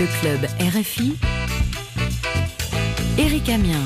Le 0.00 0.06
club 0.18 0.40
RFI. 0.58 1.16
Eric 3.16 3.48
Amien. 3.48 3.78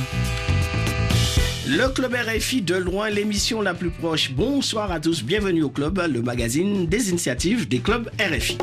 Le 1.67 1.87
club 1.90 2.15
RFI 2.15 2.62
de 2.62 2.77
loin, 2.77 3.11
l'émission 3.11 3.61
la 3.61 3.74
plus 3.74 3.90
proche. 3.90 4.33
Bonsoir 4.33 4.90
à 4.90 5.01
tous, 5.01 5.22
bienvenue 5.22 5.65
au 5.65 5.69
club, 5.69 6.01
le 6.10 6.22
magazine 6.22 6.87
des 6.87 7.10
initiatives 7.10 7.69
des 7.69 7.81
clubs 7.81 8.08
RFI. 8.19 8.56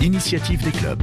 Initiative 0.00 0.62
des 0.62 0.70
clubs. 0.70 1.02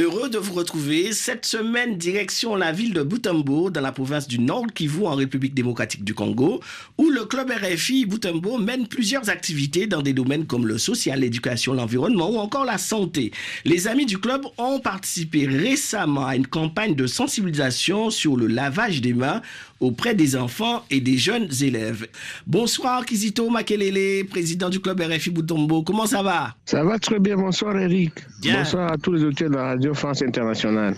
Heureux 0.00 0.28
de 0.28 0.38
vous 0.38 0.54
retrouver. 0.54 1.12
Cette 1.12 1.44
semaine, 1.44 1.96
direction 1.96 2.54
la 2.54 2.70
ville 2.70 2.94
de 2.94 3.02
Butembo, 3.02 3.68
dans 3.68 3.80
la 3.80 3.90
province 3.90 4.28
du 4.28 4.38
Nord 4.38 4.68
Kivu, 4.72 5.04
en 5.04 5.16
République 5.16 5.54
démocratique 5.54 6.04
du 6.04 6.14
Congo, 6.14 6.60
où 6.98 7.10
le 7.10 7.24
club 7.24 7.50
RFI 7.50 8.06
Butembo 8.06 8.58
mène 8.58 8.86
plusieurs 8.86 9.28
activités 9.28 9.88
dans 9.88 10.00
des 10.00 10.12
domaines 10.12 10.46
comme 10.46 10.68
le 10.68 10.78
social, 10.78 11.18
l'éducation, 11.18 11.74
l'environnement 11.74 12.30
ou 12.30 12.36
encore 12.36 12.64
la 12.64 12.78
santé. 12.78 13.32
Les 13.64 13.88
amis 13.88 14.06
du 14.06 14.18
club 14.18 14.42
ont 14.56 14.78
participé 14.78 15.46
récemment 15.46 16.28
à 16.28 16.36
une 16.36 16.46
campagne 16.46 16.94
de 16.94 17.08
sensibilisation 17.08 18.10
sur 18.10 18.36
le 18.36 18.46
lavage 18.46 19.00
des 19.00 19.14
mains 19.14 19.42
auprès 19.80 20.14
des 20.14 20.36
enfants 20.36 20.84
et 20.90 21.00
des 21.00 21.18
jeunes 21.18 21.48
élèves. 21.60 22.06
Bonsoir 22.46 23.04
Kizito 23.04 23.48
Makelele, 23.50 24.26
président 24.26 24.68
du 24.68 24.80
club 24.80 25.00
RFI 25.00 25.30
Butembo. 25.30 25.82
Comment 25.82 26.06
ça 26.06 26.22
va? 26.22 26.54
Ça 26.66 26.84
va 26.84 26.98
très 27.00 27.18
bien. 27.18 27.36
Bonsoir 27.36 27.76
Eric. 27.78 28.12
Bien. 28.40 28.58
Bonsoir 28.58 28.92
à 28.92 28.96
tous 28.96 29.12
les 29.12 29.24
auditeurs 29.24 29.50
de 29.50 29.54
la 29.54 29.64
Radio 29.64 29.87
France 29.94 30.22
Internationale. 30.22 30.96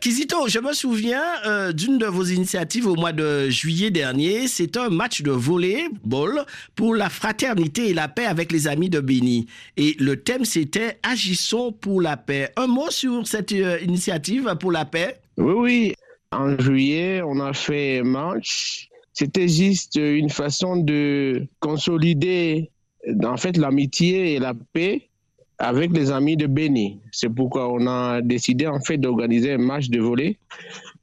Kizito, 0.00 0.48
je 0.48 0.58
me 0.58 0.72
souviens 0.72 1.22
euh, 1.46 1.72
d'une 1.72 1.98
de 1.98 2.06
vos 2.06 2.24
initiatives 2.24 2.86
au 2.86 2.94
mois 2.94 3.12
de 3.12 3.48
juillet 3.48 3.90
dernier. 3.90 4.48
C'est 4.48 4.76
un 4.76 4.88
match 4.88 5.22
de 5.22 5.30
volleyball 5.30 6.44
pour 6.74 6.94
la 6.94 7.08
fraternité 7.08 7.90
et 7.90 7.94
la 7.94 8.08
paix 8.08 8.26
avec 8.26 8.52
les 8.52 8.68
amis 8.68 8.90
de 8.90 9.00
Béni. 9.00 9.46
Et 9.76 9.96
le 9.98 10.16
thème, 10.16 10.44
c'était 10.44 10.98
Agissons 11.02 11.72
pour 11.72 12.00
la 12.00 12.16
paix. 12.16 12.50
Un 12.56 12.66
mot 12.66 12.90
sur 12.90 13.26
cette 13.26 13.52
euh, 13.52 13.78
initiative 13.80 14.54
pour 14.60 14.72
la 14.72 14.84
paix? 14.84 15.20
Oui, 15.36 15.54
oui. 15.56 15.94
En 16.32 16.58
juillet, 16.58 17.22
on 17.22 17.40
a 17.40 17.52
fait 17.52 18.00
un 18.00 18.04
match. 18.04 18.88
C'était 19.12 19.48
juste 19.48 19.96
une 19.96 20.28
façon 20.28 20.76
de 20.76 21.46
consolider 21.60 22.70
en 23.24 23.36
fait 23.36 23.56
l'amitié 23.56 24.34
et 24.34 24.38
la 24.38 24.52
paix 24.72 25.08
avec 25.58 25.92
les 25.92 26.10
amis 26.10 26.36
de 26.36 26.46
Béni. 26.46 27.00
C'est 27.12 27.28
pourquoi 27.28 27.72
on 27.72 27.86
a 27.86 28.20
décidé 28.20 28.66
en 28.66 28.80
fait 28.80 28.98
d'organiser 28.98 29.52
un 29.52 29.58
match 29.58 29.88
de 29.88 30.00
volley 30.00 30.36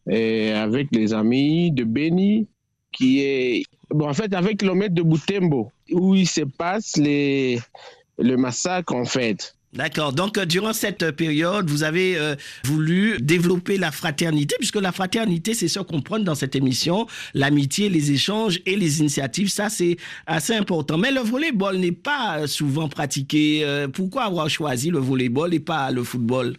et 0.09 0.52
avec 0.52 0.88
les 0.92 1.14
amis 1.14 1.72
de 1.72 1.84
Béni 1.84 2.48
qui 2.92 3.22
est 3.22 3.64
bon, 3.90 4.08
en 4.08 4.14
fait 4.14 4.34
avec 4.34 4.62
le 4.62 4.74
maître 4.76 4.94
de 4.94 5.02
Boutembo 5.02 5.72
où 5.92 6.16
il 6.16 6.28
se 6.28 6.42
passe 6.42 6.94
le 6.98 8.36
massacre 8.36 8.94
en 8.94 9.06
fait. 9.06 9.56
D'accord. 9.73 10.13
Donc, 10.13 10.38
euh, 10.38 10.45
durant 10.45 10.71
cette 10.71 11.11
période, 11.11 11.67
vous 11.67 11.83
avez 11.83 12.16
euh, 12.16 12.35
voulu 12.66 13.17
développer 13.19 13.77
la 13.77 13.91
fraternité, 13.91 14.55
puisque 14.59 14.79
la 14.79 14.91
fraternité, 14.91 15.55
c'est 15.55 15.67
ce 15.67 15.79
qu'on 15.79 16.02
prend 16.02 16.19
dans 16.19 16.35
cette 16.35 16.55
émission, 16.55 17.07
l'amitié, 17.33 17.89
les 17.89 18.11
échanges 18.11 18.59
et 18.67 18.75
les 18.75 18.99
initiatives. 18.99 19.49
Ça, 19.49 19.69
c'est 19.69 19.97
assez 20.27 20.53
important. 20.53 20.99
Mais 20.99 21.11
le 21.11 21.21
volleyball 21.21 21.77
n'est 21.77 21.91
pas 21.91 22.39
euh, 22.39 22.47
souvent 22.47 22.88
pratiqué. 22.88 23.61
Euh, 23.63 23.88
pourquoi 23.88 24.25
avoir 24.25 24.47
choisi 24.47 24.91
le 24.91 24.99
volleyball 24.99 25.53
et 25.55 25.59
pas 25.59 25.89
le 25.89 26.03
football? 26.03 26.55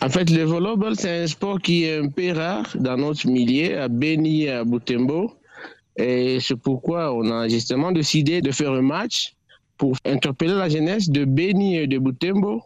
En 0.00 0.08
fait, 0.08 0.30
le 0.30 0.44
volleyball, 0.44 0.96
c'est 0.96 1.24
un 1.24 1.26
sport 1.26 1.60
qui 1.60 1.84
est 1.84 1.98
un 1.98 2.08
peu 2.08 2.32
rare 2.32 2.66
dans 2.76 2.96
notre 2.96 3.26
milieu, 3.26 3.78
à 3.78 3.88
Beni, 3.88 4.48
à 4.48 4.64
Butembo. 4.64 5.34
Et 5.96 6.38
c'est 6.40 6.56
pourquoi 6.56 7.14
on 7.14 7.30
a 7.30 7.46
justement 7.46 7.92
décidé 7.92 8.40
de 8.40 8.50
faire 8.50 8.72
un 8.72 8.82
match 8.82 9.33
pour 9.76 9.96
interpeller 10.04 10.54
la 10.54 10.68
jeunesse 10.68 11.08
de 11.08 11.24
Beni 11.24 11.76
et 11.76 11.86
de 11.86 11.98
Butembo, 11.98 12.62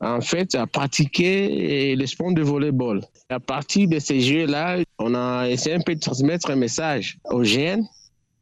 en 0.00 0.20
fait, 0.20 0.54
à 0.54 0.66
pratiquer 0.66 1.94
le 1.94 2.06
sport 2.06 2.32
de 2.32 2.42
volleyball. 2.42 3.02
À 3.28 3.40
partir 3.40 3.88
de 3.88 3.98
ces 3.98 4.20
jeux-là, 4.20 4.78
on 4.98 5.14
a 5.14 5.48
essayé 5.48 5.76
un 5.76 5.80
peu 5.80 5.94
de 5.94 6.00
transmettre 6.00 6.50
un 6.50 6.56
message 6.56 7.18
aux 7.30 7.44
jeunes 7.44 7.84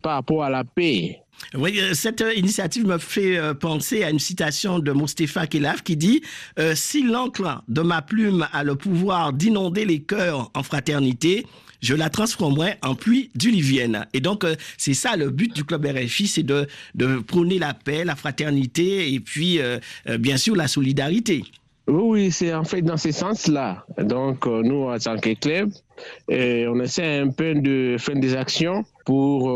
par 0.03 0.15
rapport 0.15 0.45
à 0.45 0.51
la 0.51 0.65
paix. 0.65 1.21
Oui, 1.55 1.79
euh, 1.81 1.95
cette 1.95 2.21
euh, 2.21 2.34
initiative 2.34 2.87
me 2.87 2.99
fait 2.99 3.37
euh, 3.37 3.55
penser 3.55 4.05
à 4.05 4.11
une 4.11 4.19
citation 4.19 4.79
de 4.79 4.93
Mustapha 4.93 5.47
Kelaf 5.47 5.83
qui 5.83 5.97
dit 5.97 6.23
Si 6.75 7.03
l'encre 7.03 7.63
de 7.69 7.81
ma 7.81 8.03
plume 8.03 8.47
a 8.53 8.63
le 8.63 8.77
pouvoir 8.77 9.33
d'inonder 9.33 9.84
les 9.84 10.03
cœurs 10.03 10.51
en 10.55 10.63
fraternité, 10.63 11.47
je 11.81 11.95
la 11.95 12.11
transformerai 12.11 12.75
en 12.83 12.95
pluie 12.95 13.31
diluvienne. 13.35 14.07
Et 14.13 14.21
donc, 14.21 14.45
euh, 14.45 14.55
c'est 14.77 14.95
ça 14.95 15.17
le 15.17 15.31
but 15.31 15.55
du 15.55 15.65
club 15.65 15.87
RFI, 15.87 16.27
c'est 16.27 16.43
de, 16.43 16.67
prôner 17.27 17.59
la 17.59 17.75
paix, 17.75 18.05
la 18.05 18.17
fraternité 18.17 19.13
et 19.13 19.21
puis, 19.21 19.59
euh, 19.59 19.79
euh, 20.09 20.19
bien 20.19 20.37
sûr, 20.37 20.57
la 20.57 20.69
solidarité. 20.69 21.45
Oui, 21.87 22.03
oui, 22.05 22.31
c'est 22.31 22.55
en 22.55 22.65
fait 22.65 22.83
dans 22.83 22.97
ce 22.97 23.11
sens-là. 23.11 23.85
Donc, 23.99 24.47
nous, 24.47 24.85
en 24.85 24.99
tant 24.99 25.17
que 25.17 25.35
club, 25.35 25.73
euh, 26.31 26.71
on 26.73 26.81
essaie 26.81 27.19
un 27.19 27.31
peu 27.31 27.55
de 27.55 27.97
faire 27.99 28.17
des 28.17 28.37
actions 28.37 28.85
pour 29.05 29.51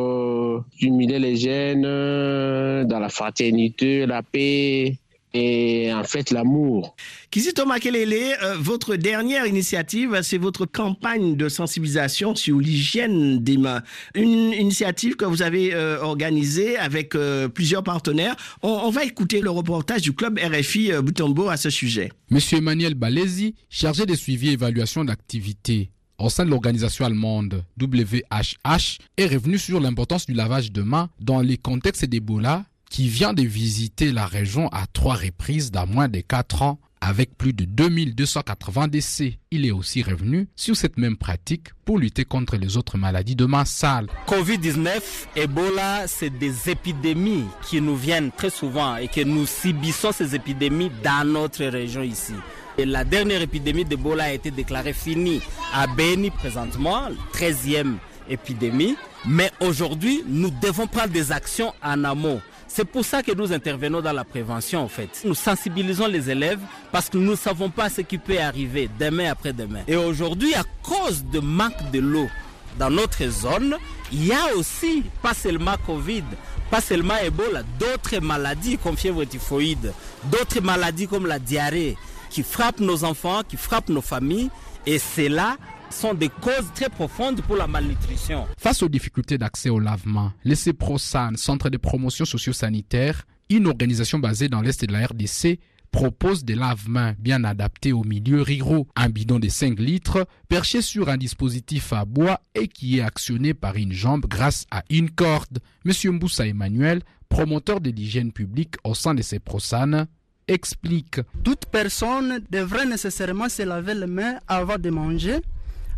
stimuler 0.75 1.19
les 1.19 1.37
jeunes 1.37 1.83
dans 1.83 2.99
la 2.99 3.09
fraternité, 3.09 4.07
la 4.07 4.23
paix 4.23 4.99
et 5.35 5.93
en 5.93 6.05
fait 6.05 6.31
l'amour. 6.31 6.95
Kizito 7.31 7.67
Makelele, 7.67 8.37
euh, 8.43 8.57
votre 8.59 8.95
dernière 8.95 9.47
initiative, 9.47 10.21
c'est 10.23 10.39
votre 10.39 10.65
campagne 10.65 11.37
de 11.37 11.49
sensibilisation 11.49 12.35
sur 12.37 12.59
l'hygiène 12.59 13.41
des 13.43 13.59
mains. 13.59 13.83
Une 14.15 14.53
initiative 14.53 15.17
que 15.17 15.25
vous 15.25 15.43
avez 15.43 15.75
euh, 15.75 16.01
organisée 16.01 16.77
avec 16.77 17.15
euh, 17.17 17.49
plusieurs 17.49 17.83
partenaires. 17.83 18.37
On, 18.63 18.69
on 18.69 18.91
va 18.91 19.05
écouter 19.05 19.41
le 19.41 19.51
reportage 19.51 20.03
du 20.03 20.13
club 20.13 20.39
RFI 20.39 20.93
euh, 20.93 21.03
Butombo 21.03 21.49
à 21.49 21.57
ce 21.57 21.69
sujet. 21.71 22.11
Monsieur 22.31 22.59
Emmanuel 22.59 22.95
Balezi, 22.95 23.55
chargé 23.69 24.07
de 24.07 24.15
suivi 24.15 24.51
et 24.51 24.53
évaluation 24.53 25.05
d'activité 25.05 25.91
au 26.19 26.31
sein 26.31 26.45
de 26.45 26.51
l'organisation 26.51 27.05
allemande 27.05 27.65
WHH, 27.81 28.99
est 29.17 29.27
revenu 29.27 29.59
sur 29.59 29.81
l'importance 29.81 30.27
du 30.27 30.33
lavage 30.33 30.71
de 30.71 30.83
mains 30.83 31.11
dans 31.21 31.41
les 31.41 31.57
contextes 31.57 32.05
d'Ebola 32.05 32.65
qui 32.95 33.09
vient 33.09 33.33
de 33.33 33.43
visiter 33.43 34.13
la 34.13 34.25
région 34.25 34.69
à 34.69 34.87
trois 34.87 35.17
reprises 35.17 35.73
dans 35.73 35.85
moins 35.85 36.07
de 36.07 36.21
quatre 36.21 36.63
ans 36.63 36.79
avec 37.01 37.37
plus 37.37 37.53
de 37.53 37.65
2280 37.65 38.87
décès. 38.87 39.41
Il 39.51 39.67
est 39.67 39.73
aussi 39.73 40.05
revenu 40.05 40.47
sur 40.55 40.77
cette 40.77 40.97
même 40.97 41.17
pratique 41.17 41.71
pour 41.85 41.99
lutter 41.99 42.25
contre 42.25 42.57
les 42.57 42.77
autres 42.77 42.97
maladies 42.97 43.35
de 43.35 43.47
main 43.47 43.65
sale. 43.65 44.07
Covid-19, 44.29 45.01
Ebola, 45.35 46.07
c'est 46.07 46.31
des 46.31 46.71
épidémies 46.71 47.47
qui 47.69 47.81
nous 47.81 47.97
viennent 47.97 48.31
très 48.31 48.51
souvent 48.51 48.95
et 48.95 49.09
que 49.09 49.25
nous 49.25 49.45
subissons 49.45 50.13
ces 50.13 50.37
épidémies 50.37 50.93
dans 51.03 51.27
notre 51.27 51.65
région 51.65 52.03
ici. 52.03 52.35
La 52.79 53.03
dernière 53.03 53.43
épidémie 53.43 53.85
d'Ebola 53.85 54.27
a 54.27 54.33
été 54.35 54.53
déclarée 54.53 54.93
finie 54.93 55.41
à 55.73 55.89
Beni 55.89 56.31
présentement, 56.31 57.09
13e 57.33 57.97
épidémie. 58.29 58.95
Mais 59.27 59.51
aujourd'hui, 59.59 60.23
nous 60.29 60.51
devons 60.63 60.87
prendre 60.87 61.09
des 61.09 61.33
actions 61.33 61.73
en 61.83 62.05
amont. 62.05 62.41
C'est 62.77 62.85
pour 62.85 63.05
ça 63.05 63.23
que 63.23 63.31
nous 63.31 63.53
intervenons 63.53 64.01
dans 64.01 64.13
la 64.13 64.25
prévention 64.25 64.81
en 64.81 64.89
fait. 64.89 65.23
Nous 65.25 65.37
sensibilisons 65.37 66.09
les 66.09 66.29
élèves 66.29 66.59
parce 66.91 67.09
que 67.09 67.17
nous 67.17 67.31
ne 67.31 67.37
savons 67.37 67.71
pas 67.71 67.89
ce 67.89 68.01
qui 68.01 68.19
peut 68.19 68.41
arriver 68.41 68.91
demain 68.99 69.31
après-demain. 69.31 69.83
Et 69.87 69.95
aujourd'hui, 69.95 70.57
à 70.57 70.65
cause 70.83 71.25
de 71.25 71.39
manque 71.39 71.93
de 71.93 72.01
l'eau 72.01 72.29
dans 72.77 72.91
notre 72.91 73.29
zone, 73.29 73.77
il 74.11 74.27
y 74.27 74.33
a 74.33 74.57
aussi, 74.57 75.05
pas 75.23 75.35
seulement 75.35 75.77
Covid, 75.87 76.25
pas 76.69 76.81
seulement 76.81 77.15
Ebola, 77.25 77.63
d'autres 77.79 78.19
maladies 78.21 78.77
comme 78.77 78.97
fièvre 78.97 79.23
typhoïde, 79.25 79.93
d'autres 80.25 80.61
maladies 80.61 81.07
comme 81.07 81.29
la 81.29 81.39
diarrhée 81.39 81.97
qui 82.29 82.43
frappent 82.43 82.81
nos 82.81 83.05
enfants, 83.05 83.43
qui 83.49 83.57
frappent 83.57 83.89
nos 83.89 84.03
familles. 84.03 84.51
Et 84.85 84.99
c'est 84.99 85.29
là 85.29 85.59
sont 85.95 86.15
des 86.15 86.29
causes 86.29 86.71
très 86.75 86.89
profondes 86.89 87.41
pour 87.43 87.57
la 87.57 87.67
malnutrition. 87.67 88.47
Face 88.59 88.83
aux 88.83 88.89
difficultés 88.89 89.39
d'accès 89.39 89.71
au 89.71 89.79
lavement, 89.79 90.33
le 90.45 90.55
CEPROSAN, 90.55 91.37
Centre 91.37 91.71
de 91.71 91.77
promotion 91.77 92.25
socio-sanitaire, 92.25 93.25
une 93.49 93.67
organisation 93.67 94.19
basée 94.19 94.49
dans 94.49 94.61
l'Est 94.61 94.85
de 94.85 94.93
la 94.93 95.07
RDC, 95.07 95.61
propose 95.93 96.45
des 96.45 96.57
lave-mains 96.57 97.15
bien 97.21 97.45
adaptés 97.45 97.93
aux 97.93 98.03
milieux 98.03 98.43
ruraux. 98.43 98.89
Un 98.97 99.09
bidon 99.09 99.39
de 99.39 99.49
5 99.49 99.79
litres 99.79 100.27
perché 100.49 100.83
sur 100.83 101.09
un 101.09 101.17
dispositif 101.17 101.93
à 101.93 102.05
bois 102.05 102.41
et 102.57 102.67
qui 102.67 102.99
est 102.99 103.03
actionné 103.03 103.55
par 103.55 103.77
une 103.77 103.93
jambe 103.93 104.27
grâce 104.27 104.67
à 104.73 104.83
une 104.91 105.11
corde. 105.11 105.61
Monsieur 105.85 106.11
Mboussa 106.11 106.49
Emmanuel, 106.49 107.03
promoteur 107.29 107.81
de 107.81 107.91
l'hygiène 107.91 108.33
publique 108.33 108.75
au 108.83 108.95
sein 108.95 109.15
de 109.15 109.23
CEPROSAN, 109.23 110.07
explique. 110.49 111.21
Toute 111.45 111.67
personne 111.67 112.41
devrait 112.51 112.87
nécessairement 112.87 113.49
se 113.49 113.63
laver 113.63 113.95
les 113.95 114.07
mains 114.07 114.39
avant 114.49 114.79
de 114.79 114.91
manger, 114.91 115.39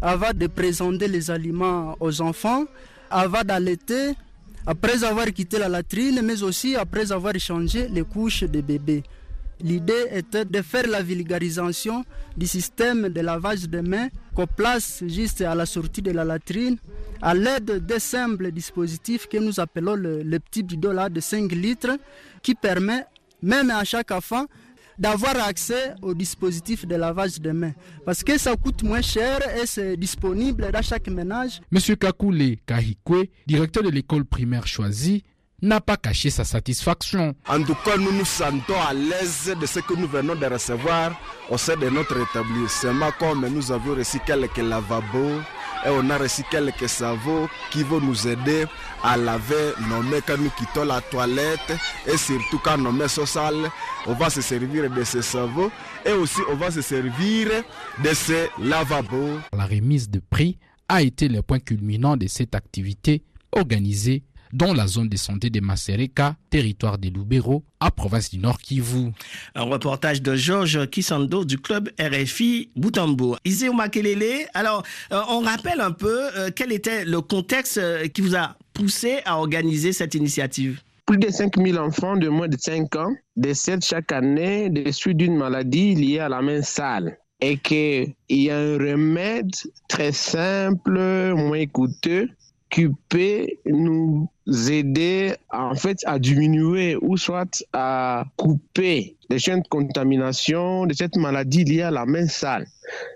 avant 0.01 0.33
de 0.35 0.47
présenter 0.47 1.09
les 1.09 1.31
aliments 1.31 1.97
aux 2.01 2.21
enfants, 2.21 2.65
avant 3.11 3.43
d'allaiter, 3.43 4.13
après 4.67 5.05
avoir 5.05 5.27
quitté 5.27 5.59
la 5.59 5.69
latrine, 5.69 6.21
mais 6.23 6.43
aussi 6.43 6.77
après 6.77 7.13
avoir 7.13 7.35
changé 7.39 7.89
les 7.89 8.03
couches 8.03 8.45
des 8.45 8.63
bébés. 8.63 9.03
L'idée 9.63 10.07
était 10.13 10.45
de 10.45 10.61
faire 10.61 10.87
la 10.87 11.03
vulgarisation 11.03 12.05
du 12.37 12.47
système 12.47 13.09
de 13.09 13.21
lavage 13.23 13.69
des 13.69 13.81
mains 13.81 14.09
qu'on 14.35 14.47
place 14.47 15.03
juste 15.07 15.41
à 15.41 15.55
la 15.55 15.65
sortie 15.65 16.03
de 16.03 16.11
la 16.11 16.25
latrine 16.25 16.77
à 17.23 17.33
l'aide 17.33 17.87
d'un 17.87 17.99
simple 17.99 18.51
dispositif 18.53 19.27
que 19.29 19.39
nous 19.39 19.59
appelons 19.59 19.95
le, 19.95 20.39
petit 20.39 20.63
bidon 20.63 21.09
de 21.09 21.21
5 21.21 21.51
litres 21.53 21.97
qui 22.43 22.55
permet 22.55 23.07
même 23.43 23.71
à 23.71 23.83
chaque 23.85 24.11
enfant 24.11 24.45
d'avoir 24.99 25.37
accès 25.47 25.95
au 26.03 26.15
dispositif 26.15 26.87
de 26.87 26.97
lavage 26.97 27.41
de 27.41 27.53
mains. 27.53 27.73
Parce 28.05 28.23
que 28.23 28.39
ça 28.39 28.57
coûte 28.57 28.83
moins 28.83 29.03
cher 29.03 29.41
et 29.57 29.67
c'est 29.67 29.97
disponible 29.97 30.71
dans 30.73 30.83
chaque 30.83 31.09
ménage. 31.09 31.61
Monsieur 31.71 31.97
Kakule 31.97 32.57
Kahikwe, 32.67 33.29
directeur 33.47 33.83
de 33.83 33.91
l'école 33.91 34.25
primaire 34.25 34.67
choisie, 34.67 35.23
n'a 35.63 35.81
pas 35.81 35.97
caché 35.97 36.31
sa 36.31 36.45
satisfaction. 36.45 37.35
En 37.49 37.63
tout 37.63 37.77
cas, 37.85 37.97
nous 37.97 38.13
nous 38.13 38.25
sentons 38.25 38.81
à 38.89 38.93
l'aise 38.93 39.55
de 39.59 39.67
ce 39.67 39.81
que 39.81 39.95
nous 39.95 40.07
venons 40.07 40.35
de 40.35 40.47
recevoir 40.47 41.19
au 41.51 41.57
sein 41.57 41.77
de 41.77 41.89
notre 41.89 42.17
établissement, 42.21 43.11
comme 43.19 43.47
nous 43.49 43.73
avons 43.73 43.95
reçu 43.95 44.19
quelques 44.27 44.59
lavabos 44.59 45.41
et 45.87 45.91
on 45.91 46.11
a 46.11 46.19
reçu 46.19 46.43
quelques 46.51 46.89
savons 46.89 47.49
qui 47.71 47.83
vont 47.83 48.01
nous 48.01 48.27
aider 48.27 48.65
à 49.03 49.17
laver 49.17 49.73
nos 49.89 50.03
mains 50.03 50.21
quand 50.27 50.37
nous 50.39 50.51
quittons 50.51 50.85
la 50.85 51.01
toilette 51.01 51.73
et 52.07 52.17
surtout 52.17 52.59
quand 52.63 52.77
nos 52.79 52.91
mains 52.93 53.09
sont 53.09 53.27
sales, 53.27 53.71
on 54.07 54.15
va 54.15 54.29
se 54.31 54.41
servir 54.41 54.91
de 54.91 55.05
ces 55.05 55.23
savons 55.23 55.71
et 56.05 56.13
aussi 56.13 56.41
on 56.51 56.57
va 56.57 56.71
se 56.71 56.83
servir 56.83 57.49
de 58.03 58.15
ces 58.15 58.49
lavabos. 58.59 59.39
La 59.57 59.67
remise 59.67 60.11
de 60.11 60.21
prix 60.29 60.59
a 60.89 61.03
été 61.03 61.29
le 61.29 61.43
point 61.43 61.61
culminant 61.61 62.17
de 62.17 62.27
cette 62.27 62.55
activité 62.55 63.23
organisée 63.53 64.23
dans 64.57 64.73
la 64.73 64.87
zone 64.87 65.09
de 65.09 65.17
santé 65.19 65.51
de 65.51 65.61
Masereka, 65.61 66.35
territoire 66.49 66.97
de 66.97 67.09
Lubero, 67.09 67.63
à 67.79 67.91
province 67.91 68.31
du 68.31 68.39
Nord 68.39 68.59
Kivu. 68.59 69.13
Un 69.55 69.63
reportage 69.63 70.23
de 70.23 70.35
Georges 70.35 70.89
Kisando 70.89 71.45
du 71.45 71.59
club 71.59 71.91
RFI 72.01 72.71
Boutambo. 72.75 73.37
Iseo 73.45 73.75
Makelele, 73.75 74.47
alors 74.55 74.83
euh, 75.13 75.21
on 75.29 75.41
rappelle 75.41 75.81
un 75.81 75.93
peu 75.93 76.31
euh, 76.37 76.51
quel 76.55 76.73
était 76.73 77.05
le 77.05 77.21
contexte 77.21 77.77
euh, 77.77 78.09
qui 78.09 78.23
vous 78.23 78.35
a 78.35 78.57
poussé 78.73 79.19
à 79.27 79.37
organiser 79.37 79.93
cette 79.93 80.15
initiative? 80.15 80.81
Plus 81.05 81.19
de 81.19 81.31
5000 81.31 81.79
enfants 81.79 82.17
de 82.17 82.29
moins 82.29 82.49
de 82.49 82.57
5 82.59 82.97
ans 82.97 83.15
décèdent 83.37 83.85
chaque 83.85 84.11
année 84.11 84.71
de 84.71 84.91
suite 84.91 85.19
d'une 85.19 85.37
maladie 85.37 85.95
liée 85.95 86.19
à 86.19 86.31
la 86.31 86.41
main 86.41 86.63
sale. 86.63 87.19
Et 87.43 87.59
qu'il 87.59 88.15
y 88.31 88.49
a 88.49 88.57
un 88.57 88.79
remède 88.79 89.51
très 89.89 90.13
simple, 90.13 91.35
moins 91.35 91.67
coûteux, 91.67 92.31
qui 92.71 92.89
peut 93.11 93.47
nous 93.67 94.27
aider 94.47 95.35
en 95.51 95.75
fait 95.75 95.99
à 96.07 96.19
diminuer 96.19 96.97
ou 97.01 97.17
soit 97.17 97.65
à 97.73 98.25
couper 98.37 99.17
les 99.29 99.39
chaînes 99.39 99.63
de 99.63 99.69
contamination 99.69 100.87
de 100.87 100.95
cette 100.95 101.17
maladie 101.17 101.65
liée 101.65 101.83
à 101.83 101.91
la 101.91 102.07
main 102.07 102.29
sale. 102.29 102.67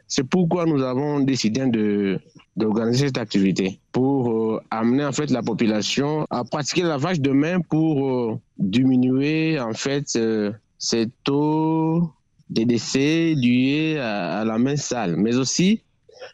C'est 0.08 0.24
pourquoi 0.24 0.66
nous 0.66 0.82
avons 0.82 1.20
décidé 1.20 1.66
de 1.66 2.20
d'organiser 2.56 3.06
cette 3.06 3.18
activité 3.18 3.78
pour 3.92 4.30
euh, 4.30 4.60
amener 4.70 5.04
en 5.04 5.12
fait 5.12 5.30
la 5.30 5.42
population 5.42 6.26
à 6.30 6.44
pratiquer 6.44 6.82
le 6.82 6.88
lavage 6.88 7.20
de 7.20 7.30
main 7.30 7.60
pour 7.60 8.10
euh, 8.10 8.38
diminuer 8.58 9.58
en 9.58 9.72
fait 9.72 10.04
euh, 10.16 10.52
ces 10.78 11.08
taux 11.24 12.10
de 12.50 12.64
décès 12.64 13.34
liés 13.34 13.98
à, 13.98 14.44
la 14.44 14.58
main 14.58 14.76
sale. 14.76 15.16
Mais 15.16 15.36
aussi, 15.36 15.82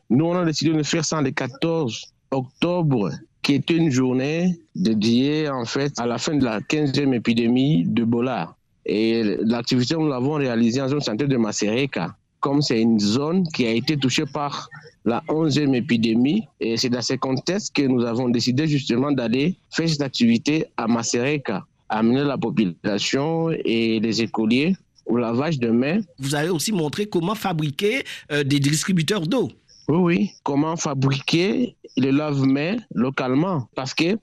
nous 0.08 0.24
on 0.24 0.34
a 0.34 0.44
décidé 0.44 0.72
de 0.72 0.82
faire 0.82 1.04
ça 1.04 1.20
le 1.20 1.30
14 1.30 2.12
octobre 2.30 3.10
qui 3.46 3.54
était 3.54 3.76
une 3.76 3.92
journée 3.92 4.58
dédiée 4.74 5.48
en 5.48 5.64
fait 5.64 6.00
à 6.00 6.06
la 6.06 6.18
fin 6.18 6.34
de 6.34 6.44
la 6.44 6.58
15e 6.60 7.14
épidémie 7.14 7.84
de 7.84 8.02
Bola. 8.02 8.56
Et 8.84 9.22
l'activité, 9.44 9.94
nous 9.94 10.08
l'avons 10.08 10.32
réalisée 10.32 10.82
en 10.82 10.88
zone 10.88 11.00
santé 11.00 11.28
de 11.28 11.36
Masereka. 11.36 12.16
Comme 12.40 12.60
c'est 12.60 12.82
une 12.82 12.98
zone 12.98 13.46
qui 13.54 13.64
a 13.64 13.70
été 13.70 13.96
touchée 13.96 14.26
par 14.26 14.68
la 15.04 15.22
11e 15.28 15.76
épidémie, 15.76 16.42
et 16.58 16.76
c'est 16.76 16.88
dans 16.88 17.02
ce 17.02 17.14
contexte 17.14 17.72
que 17.76 17.82
nous 17.82 18.04
avons 18.04 18.28
décidé 18.30 18.66
justement 18.66 19.12
d'aller 19.12 19.54
faire 19.70 19.88
cette 19.88 20.02
activité 20.02 20.66
à 20.76 20.88
Masereka, 20.88 21.64
amener 21.88 22.24
la 22.24 22.36
population 22.36 23.50
et 23.64 24.00
les 24.00 24.22
écoliers 24.22 24.74
au 25.06 25.18
lavage 25.18 25.60
de 25.60 25.70
mains. 25.70 26.00
Vous 26.18 26.34
avez 26.34 26.48
aussi 26.48 26.72
montré 26.72 27.06
comment 27.06 27.36
fabriquer 27.36 28.02
euh, 28.32 28.42
des 28.42 28.58
distributeurs 28.58 29.24
d'eau. 29.24 29.52
Oui, 29.88 29.96
oui. 29.96 30.30
Comment 30.42 30.76
fabriquer 30.76 31.76
le 31.96 32.10
lave-mains 32.10 32.76
localement? 32.94 33.68
Parce 33.74 33.94
que 33.94 34.18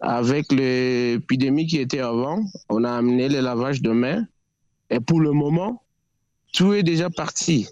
avec 0.00 0.52
l'épidémie 0.52 1.66
qui 1.66 1.78
était 1.78 2.00
avant, 2.00 2.44
on 2.68 2.84
a 2.84 2.92
amené 2.92 3.28
le 3.28 3.40
lavage 3.40 3.82
de 3.82 3.90
mains. 3.90 4.24
Et 4.90 5.00
pour 5.00 5.20
le 5.20 5.32
moment, 5.32 5.82
tout 6.52 6.72
est 6.72 6.84
déjà 6.84 7.10
parti. 7.10 7.68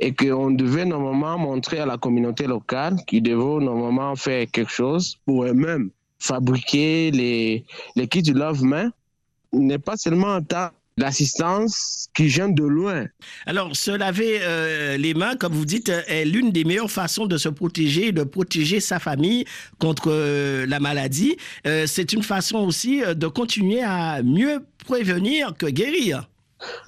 Et 0.00 0.12
qu'on 0.12 0.50
devait 0.50 0.84
normalement 0.84 1.38
montrer 1.38 1.78
à 1.78 1.86
la 1.86 1.96
communauté 1.96 2.46
locale 2.46 2.96
qu'ils 3.06 3.22
devaient 3.22 3.64
normalement 3.64 4.16
faire 4.16 4.46
quelque 4.50 4.72
chose 4.72 5.16
pour 5.24 5.44
eux-mêmes 5.44 5.90
fabriquer 6.22 7.10
les, 7.10 7.64
kits 8.08 8.22
de 8.22 8.38
lave-mains. 8.38 8.90
N'est 9.52 9.78
pas 9.78 9.96
seulement 9.96 10.36
en 10.36 10.42
temps 10.42 10.70
l'assistance 10.96 12.08
qui 12.14 12.26
vient 12.26 12.48
de 12.48 12.62
loin. 12.62 13.06
Alors, 13.46 13.74
se 13.74 13.90
laver 13.90 14.40
euh, 14.42 14.96
les 14.96 15.14
mains, 15.14 15.36
comme 15.36 15.52
vous 15.52 15.64
dites, 15.64 15.88
est 15.88 16.24
l'une 16.24 16.50
des 16.50 16.64
meilleures 16.64 16.90
façons 16.90 17.26
de 17.26 17.36
se 17.36 17.48
protéger 17.48 18.12
de 18.12 18.24
protéger 18.24 18.80
sa 18.80 18.98
famille 18.98 19.44
contre 19.78 20.10
euh, 20.10 20.66
la 20.66 20.80
maladie. 20.80 21.36
Euh, 21.66 21.86
c'est 21.86 22.12
une 22.12 22.22
façon 22.22 22.58
aussi 22.58 23.02
de 23.02 23.26
continuer 23.26 23.82
à 23.82 24.22
mieux 24.22 24.64
prévenir 24.84 25.54
que 25.56 25.66
guérir. 25.66 26.28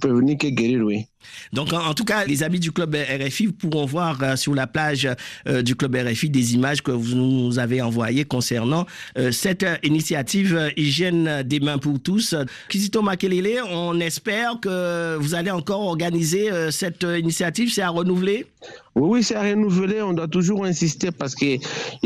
Prévenir 0.01 0.39
que 0.39 0.49
guérir, 0.49 0.85
oui. 0.85 1.07
Donc, 1.53 1.73
en, 1.73 1.87
en, 1.87 1.95
tout 1.95 2.05
cas, 2.05 2.25
les 2.25 2.43
amis 2.43 2.61
du 2.61 2.73
club 2.73 2.95
RFI 2.95 3.49
pourront 3.49 3.87
voir 3.87 4.23
euh, 4.23 4.37
sur 4.37 4.55
la 4.55 4.67
plage 4.67 5.09
euh, 5.49 5.63
du 5.63 5.75
club 5.75 5.97
RFI 5.97 6.31
des 6.31 6.55
images 6.55 6.83
que 6.83 6.91
vous 6.91 7.15
nous 7.15 7.59
avez 7.59 7.83
envoyées 7.83 8.25
concernant 8.25 8.87
euh, 9.19 9.31
cette 9.31 9.67
initiative 9.83 10.73
Hygiène 10.77 11.43
des 11.43 11.61
mains 11.61 11.79
pour 11.79 12.01
tous. 12.01 12.35
Kizito 12.69 13.03
Makelele, 13.03 13.61
on 13.71 13.99
espère 14.01 14.59
que 14.61 15.17
vous 15.17 15.35
allez 15.35 15.51
encore 15.51 15.83
organiser 15.83 16.51
cette 16.71 17.03
initiative. 17.03 17.73
C'est 17.73 17.83
à 17.83 17.91
renouveler? 17.91 18.47
Oui, 18.95 19.09
oui 19.11 19.23
c'est 19.23 19.37
à 19.37 19.43
renouveler. 19.43 20.03
On 20.03 20.13
doit 20.13 20.29
toujours 20.29 20.65
insister 20.65 21.11
parce 21.11 21.35
qu'il 21.35 21.61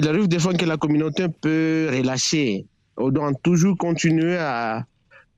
arrive 0.07 0.29
des 0.29 0.39
fois 0.39 0.55
que 0.55 0.65
la 0.65 0.77
communauté 0.77 1.27
peut 1.29 1.91
relâcher. 1.93 2.67
On 2.97 3.11
doit 3.11 3.33
toujours 3.43 3.77
continuer 3.77 4.37
à, 4.37 4.85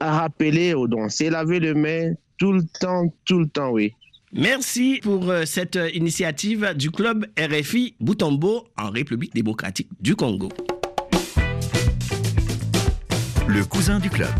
à 0.00 0.18
rappeler 0.20 0.74
aux 0.74 0.88
dons. 0.88 1.08
C'est 1.08 1.30
laver 1.30 1.60
les 1.60 1.74
mains 1.74 2.14
tout 2.38 2.52
le 2.52 2.62
temps, 2.80 3.14
tout 3.24 3.38
le 3.38 3.48
temps, 3.48 3.70
oui. 3.70 3.92
Merci 4.32 5.00
pour 5.02 5.28
euh, 5.28 5.44
cette 5.44 5.78
initiative 5.92 6.72
du 6.76 6.90
club 6.90 7.26
RFI 7.38 7.96
Boutombo 8.00 8.68
en 8.78 8.90
République 8.90 9.34
démocratique 9.34 9.88
du 10.00 10.14
Congo. 10.16 10.48
Le 13.48 13.64
cousin 13.64 13.98
du 13.98 14.08
club. 14.08 14.30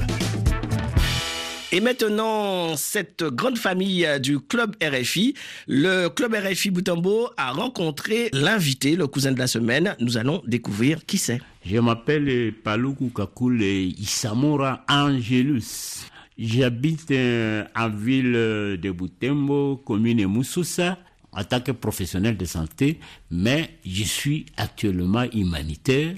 Et 1.73 1.81
maintenant, 1.81 2.77
cette 2.77 3.23
grande 3.23 3.57
famille 3.57 4.05
du 4.21 4.41
club 4.41 4.75
RFI, 4.83 5.35
le 5.69 6.09
club 6.09 6.35
RFI 6.35 6.71
Boutambo 6.71 7.29
a 7.37 7.53
rencontré 7.53 8.29
l'invité, 8.33 8.97
le 8.97 9.07
cousin 9.07 9.31
de 9.31 9.39
la 9.39 9.47
semaine. 9.47 9.95
Nous 10.01 10.17
allons 10.17 10.43
découvrir 10.49 11.07
qui 11.07 11.17
c'est. 11.17 11.41
Je 11.65 11.79
m'appelle 11.79 12.53
Paluku 12.65 13.11
Kakule 13.11 13.63
Isamora 13.63 14.85
Angelus. 14.89 16.07
J'habite 16.37 17.13
euh, 17.13 17.65
en 17.77 17.89
ville 17.89 18.33
de 18.33 18.91
Boutembo, 18.91 19.77
commune 19.77 20.27
Moussoussa, 20.27 20.99
en 21.31 21.45
tant 21.45 21.61
que 21.61 21.71
professionnel 21.71 22.37
de 22.37 22.47
santé, 22.47 22.99
mais 23.31 23.79
je 23.87 24.03
suis 24.03 24.47
actuellement 24.57 25.27
humanitaire. 25.33 26.15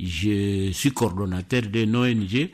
Je 0.00 0.70
suis 0.72 0.92
coordonnateur 0.92 1.62
d'une 1.62 1.96
ONG 1.96 2.50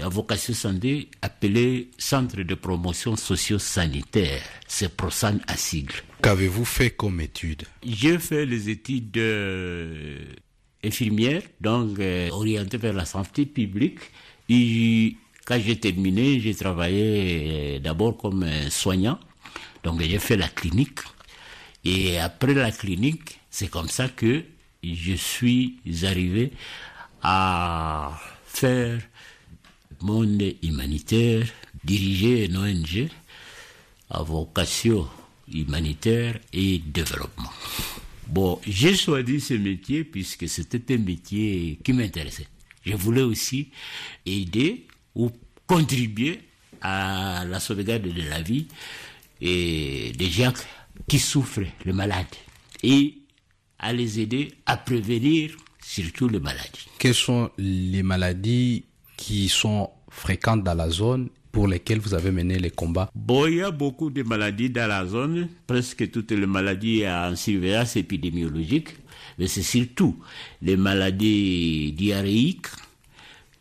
à 0.00 0.08
vocation 0.08 0.54
santé 0.54 1.08
appelée 1.22 1.90
Centre 1.98 2.42
de 2.42 2.54
promotion 2.54 3.16
socio-sanitaire. 3.16 4.42
C'est 4.66 4.96
ProSan 4.96 5.38
à 5.46 5.56
sigle. 5.56 5.94
Qu'avez-vous 6.22 6.64
fait 6.64 6.90
comme 6.90 7.20
études 7.20 7.62
J'ai 7.84 8.18
fait 8.18 8.44
les 8.44 8.68
études 8.68 9.16
euh, 9.18 10.18
infirmières, 10.84 11.42
donc 11.60 11.98
euh, 11.98 12.28
orientées 12.30 12.78
vers 12.78 12.92
la 12.92 13.04
santé 13.04 13.46
publique. 13.46 14.00
Et 14.48 15.16
quand 15.44 15.60
j'ai 15.64 15.78
terminé, 15.78 16.40
j'ai 16.40 16.54
travaillé 16.54 17.78
d'abord 17.78 18.16
comme 18.16 18.44
soignant. 18.68 19.18
Donc 19.84 20.00
j'ai 20.02 20.18
fait 20.18 20.36
la 20.36 20.48
clinique. 20.48 21.00
Et 21.84 22.18
après 22.18 22.54
la 22.54 22.72
clinique, 22.72 23.40
c'est 23.48 23.68
comme 23.68 23.88
ça 23.88 24.08
que 24.08 24.44
je 24.82 25.14
suis 25.14 25.78
arrivé 26.04 26.52
à 27.22 28.18
faire 28.46 29.00
monde 30.02 30.42
humanitaire, 30.62 31.46
diriger 31.84 32.46
une 32.46 32.56
ONG 32.56 33.08
à 34.08 34.22
vocation 34.22 35.06
humanitaire 35.52 36.38
et 36.52 36.78
développement. 36.78 37.50
Bon, 38.26 38.60
j'ai 38.66 38.94
choisi 38.94 39.40
ce 39.40 39.54
métier 39.54 40.04
puisque 40.04 40.48
c'était 40.48 40.94
un 40.94 40.98
métier 40.98 41.78
qui 41.82 41.92
m'intéressait. 41.92 42.46
Je 42.84 42.94
voulais 42.94 43.22
aussi 43.22 43.68
aider 44.24 44.86
ou 45.14 45.30
contribuer 45.66 46.40
à 46.80 47.44
la 47.44 47.60
sauvegarde 47.60 48.02
de 48.02 48.22
la 48.28 48.40
vie 48.40 48.66
et 49.40 50.12
des 50.16 50.30
gens 50.30 50.52
qui 51.08 51.18
souffrent, 51.18 51.66
les 51.84 51.92
malades, 51.92 52.26
et 52.82 53.19
à 53.80 53.92
les 53.92 54.20
aider 54.20 54.52
à 54.66 54.76
prévenir 54.76 55.56
surtout 55.82 56.28
les 56.28 56.38
maladies. 56.38 56.86
Quelles 56.98 57.14
sont 57.14 57.50
les 57.58 58.02
maladies 58.02 58.84
qui 59.16 59.48
sont 59.48 59.90
fréquentes 60.10 60.62
dans 60.62 60.74
la 60.74 60.90
zone 60.90 61.28
pour 61.50 61.66
lesquelles 61.66 61.98
vous 61.98 62.14
avez 62.14 62.30
mené 62.30 62.58
les 62.58 62.70
combats? 62.70 63.10
Bon, 63.14 63.46
il 63.46 63.56
y 63.56 63.62
a 63.62 63.70
beaucoup 63.70 64.10
de 64.10 64.22
maladies 64.22 64.70
dans 64.70 64.86
la 64.86 65.04
zone, 65.06 65.48
presque 65.66 66.10
toutes 66.10 66.30
les 66.32 66.46
maladies 66.46 67.08
en 67.08 67.34
surveillance 67.34 67.96
épidémiologique, 67.96 68.90
mais 69.38 69.46
c'est 69.48 69.62
surtout 69.62 70.16
les 70.62 70.76
maladies 70.76 71.92
diarrhéiques, 71.92 72.68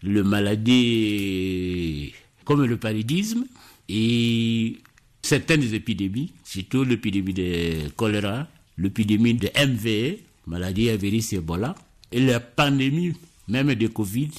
les 0.03 0.23
maladies 0.23 2.13
comme 2.43 2.65
le 2.65 2.77
paludisme 2.77 3.45
et 3.87 4.77
certaines 5.21 5.73
épidémies, 5.73 6.33
surtout 6.43 6.83
l'épidémie 6.83 7.33
de 7.33 7.89
choléra, 7.95 8.47
l'épidémie 8.79 9.35
de 9.35 9.49
MVE, 9.55 10.19
maladie 10.47 10.89
à 10.89 10.97
virus 10.97 11.33
Ebola, 11.33 11.75
et 12.11 12.19
la 12.19 12.39
pandémie 12.39 13.13
même 13.47 13.73
de 13.73 13.87
Covid, 13.87 14.29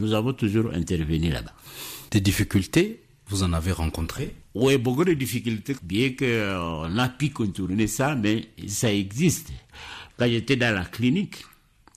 nous 0.00 0.12
avons 0.12 0.32
toujours 0.32 0.72
intervenu 0.74 1.30
là-bas. 1.30 1.52
Des 2.10 2.20
difficultés, 2.20 3.00
vous 3.28 3.42
en 3.42 3.52
avez 3.52 3.72
rencontré? 3.72 4.34
Oui, 4.54 4.76
beaucoup 4.78 5.04
de 5.04 5.14
difficultés, 5.14 5.76
bien 5.82 6.10
qu'on 6.10 6.98
a 6.98 7.08
pu 7.08 7.30
contourner 7.30 7.86
ça, 7.86 8.14
mais 8.14 8.48
ça 8.66 8.92
existe. 8.92 9.50
Quand 10.16 10.26
j'étais 10.26 10.56
dans 10.56 10.74
la 10.74 10.84
clinique, 10.84 11.44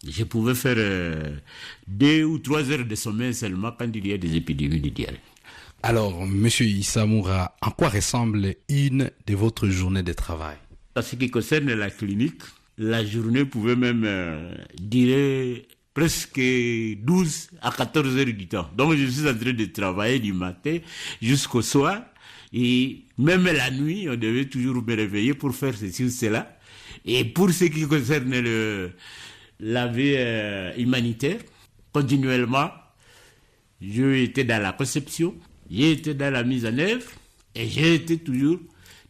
je 0.08 0.24
pouvais 0.24 0.56
faire 0.56 0.76
euh, 0.78 1.36
deux 1.88 2.24
ou 2.24 2.40
trois 2.40 2.70
heures 2.72 2.86
de 2.86 2.96
sommeil 2.96 3.34
seulement 3.34 3.72
quand 3.78 3.90
il 3.94 4.08
y 4.08 4.14
a 4.14 4.18
des 4.18 4.36
épidémies 4.36 4.80
de 4.80 4.90
diarrhée. 4.90 5.20
Alors, 5.84 6.26
Monsieur 6.26 6.66
Issamoura, 6.66 7.56
en 7.62 7.72
quoi 7.72 7.90
ressemble 7.90 8.56
une 8.68 9.12
de 9.28 9.36
votre 9.36 9.68
journée 9.68 10.04
de 10.04 10.14
travail? 10.14 10.58
En 10.98 11.04
ce 11.04 11.16
qui 11.16 11.30
concerne 11.30 11.72
la 11.76 11.92
clinique, 11.92 12.42
la 12.80 13.06
journée 13.06 13.46
pouvait 13.46 13.76
même 13.76 14.04
euh, 14.04 14.52
durer 14.82 15.68
presque 15.94 16.40
12 16.40 17.50
à 17.62 17.70
14 17.70 18.18
heures 18.18 18.26
du 18.26 18.48
temps. 18.48 18.68
Donc 18.76 18.96
je 18.96 19.06
suis 19.06 19.30
en 19.30 19.36
train 19.38 19.54
de 19.54 19.66
travailler 19.66 20.18
du 20.18 20.34
matin 20.34 20.80
jusqu'au 21.22 21.62
soir. 21.62 22.02
Et 22.52 23.04
même 23.20 23.46
la 23.46 23.70
nuit, 23.70 24.08
on 24.10 24.16
devait 24.16 24.46
toujours 24.46 24.82
me 24.82 24.96
réveiller 24.96 25.36
pour 25.36 25.54
faire 25.54 25.76
ceci 25.78 26.06
ou 26.06 26.10
cela. 26.10 26.58
Et 27.06 27.26
pour 27.26 27.52
ce 27.52 27.66
qui 27.66 27.84
concerne 27.88 28.32
le, 28.40 28.90
la 29.60 29.86
vie 29.86 30.16
euh, 30.18 30.74
humanitaire, 30.78 31.38
continuellement, 31.94 32.72
j'ai 33.80 34.24
été 34.24 34.44
dans 34.44 34.64
la 34.64 34.74
conception, 34.74 35.36
j'ai 35.70 35.92
été 35.92 36.16
dans 36.16 36.34
la 36.34 36.44
mise 36.44 36.66
en 36.66 36.76
œuvre 36.80 37.06
et 37.54 37.68
j'ai 37.68 37.94
été 37.94 38.18
toujours 38.18 38.58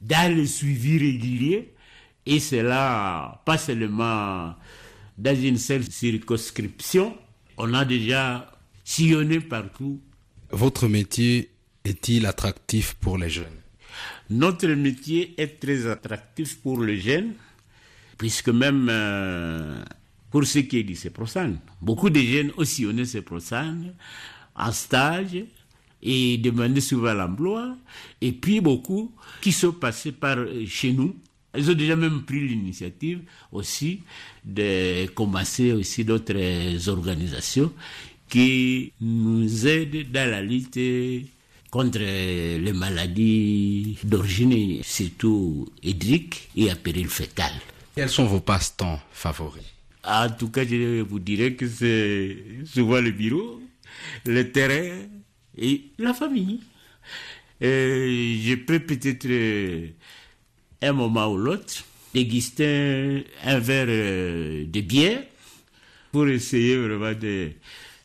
dans 0.02 0.36
le 0.36 0.46
suivi 0.46 0.98
régulier. 0.98 1.72
Et 2.30 2.42
cela, 2.42 3.42
pas 3.46 3.58
seulement 3.58 4.54
dans 5.18 5.42
une 5.42 5.58
seule 5.58 5.90
circonscription, 5.90 7.18
on 7.58 7.74
a 7.74 7.86
déjà 7.86 8.52
sillonné 8.84 9.40
partout. 9.40 10.02
Votre 10.52 10.90
métier 10.90 11.52
est-il 11.86 12.26
attractif 12.26 12.96
pour 12.96 13.18
les 13.18 13.30
jeunes? 13.30 13.62
Notre 14.30 14.68
métier 14.68 15.36
est 15.42 15.58
très 15.58 15.88
attractif 15.88 16.60
pour 16.60 16.84
les 16.84 17.00
jeunes, 17.00 17.32
puisque 18.18 18.50
même 18.50 18.90
euh, 18.92 19.82
pour 20.30 20.44
ce 20.44 20.60
qui 20.60 20.80
est 20.80 20.84
du 20.84 20.96
CEPROSAN, 20.96 21.54
beaucoup 21.82 22.10
de 22.10 22.20
jeunes 22.20 22.52
ont 22.58 22.66
sillonné 22.66 23.06
CEPROSAN 23.06 23.94
en 24.54 24.72
stage 24.74 25.46
et 26.04 26.38
demandé 26.40 26.82
souvent 26.82 27.14
l'emploi, 27.14 27.78
et 28.20 28.34
puis 28.34 28.60
beaucoup 28.60 29.16
qui 29.42 29.54
sont 29.54 29.72
passés 29.72 30.12
par 30.12 30.38
chez 30.68 30.92
nous 30.92 31.16
ils 31.58 31.70
ont 31.70 31.74
déjà 31.74 31.96
même 31.96 32.24
pris 32.24 32.48
l'initiative 32.48 33.22
aussi 33.52 34.02
de 34.46 35.08
commencer 35.08 35.72
aussi 35.72 36.06
d'autres 36.06 36.90
organisations 36.90 37.72
qui 38.30 38.92
nous 39.02 39.68
aident 39.68 40.12
dans 40.12 40.30
la 40.30 40.42
lutte 40.42 40.80
contre 41.70 42.00
les 42.00 42.74
maladies 42.74 43.98
d'origine 44.04 44.82
surtout 44.84 45.68
hydrique 45.84 46.50
et 46.56 46.70
à 46.70 46.76
péril 46.76 47.08
fétal. 47.08 47.52
Quels 47.96 48.10
sont 48.10 48.26
vos 48.26 48.40
passe-temps 48.40 49.00
favoris? 49.12 49.64
En 50.04 50.30
tout 50.30 50.50
cas, 50.50 50.64
je 50.66 51.02
vous 51.02 51.20
dirais 51.20 51.54
que 51.54 51.68
c'est 51.68 52.38
souvent 52.66 53.02
le 53.02 53.12
bureau, 53.12 53.62
le 54.26 54.52
terrain 54.52 55.02
et 55.58 55.82
la 55.98 56.14
famille. 56.14 56.62
Et 57.60 58.38
je 58.42 58.56
peux 58.56 58.80
peut-être 58.80 59.28
un 60.82 60.94
moment 60.94 61.32
ou 61.32 61.38
l'autre, 61.38 61.84
déguster 62.14 63.26
un 63.44 63.60
verre 63.60 63.88
de 63.88 64.82
bière 64.82 65.24
pour 66.12 66.28
essayer 66.28 66.78
vraiment 66.78 67.14
de, 67.14 67.52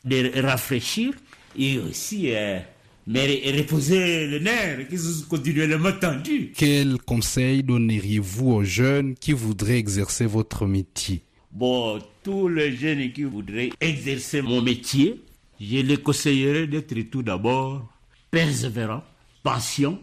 de 0.05 0.41
rafraîchir 0.41 1.13
et 1.59 1.79
aussi 1.79 2.35
euh, 2.35 2.59
mais 3.07 3.43
reposer 3.57 4.27
le 4.27 4.39
nerf 4.39 4.89
qui 4.89 4.99
sont 4.99 5.27
continuellement 5.29 5.93
tendus. 5.93 6.53
Quel 6.57 6.99
conseil 6.99 7.63
donneriez-vous 7.63 8.51
aux 8.51 8.65
jeunes 8.65 9.15
qui 9.15 9.33
voudraient 9.33 9.79
exercer 9.79 10.27
votre 10.27 10.67
métier? 10.67 11.23
Bon, 11.51 11.99
tous 12.23 12.49
les 12.49 12.77
jeunes 12.77 13.13
qui 13.13 13.25
voudraient 13.25 13.71
exercer 13.81 14.41
mon 14.41 14.63
métier, 14.63 15.21
je 15.61 15.79
les 15.79 15.97
conseillerais 15.97 16.67
d'être 16.67 16.99
tout 17.11 17.23
d'abord 17.23 17.89
persévérant, 18.31 19.05
patient 19.43 19.99